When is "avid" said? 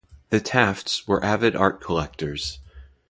1.23-1.55